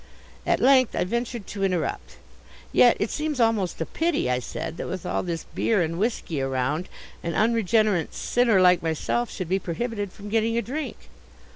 At 0.47 0.59
length 0.59 0.95
I 0.95 1.03
ventured 1.03 1.45
to 1.45 1.63
interrupt. 1.63 2.15
"Yet 2.71 2.97
it 2.99 3.11
seems 3.11 3.39
almost 3.39 3.79
a 3.81 3.85
pity," 3.85 4.31
I 4.31 4.39
said, 4.39 4.77
"that 4.77 4.87
with 4.87 5.05
all 5.05 5.21
this 5.21 5.43
beer 5.53 5.83
and 5.83 5.99
whisky 5.99 6.41
around 6.41 6.89
an 7.21 7.35
unregenerate 7.35 8.15
sinner 8.15 8.59
like 8.59 8.81
myself 8.81 9.29
should 9.29 9.47
be 9.47 9.59
prohibited 9.59 10.11
from 10.11 10.29
getting 10.29 10.57
a 10.57 10.61
drink." 10.63 10.97